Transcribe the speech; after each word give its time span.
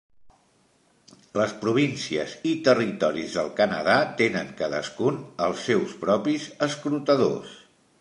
Les 1.39 1.53
províncies 1.65 2.33
i 2.53 2.55
territoris 2.69 3.37
del 3.41 3.53
Canadà 3.61 4.01
tenen 4.25 4.53
cadascun 4.65 5.23
els 5.49 5.65
seus 5.71 5.97
propis 6.09 6.53
escrutadors. 6.73 7.59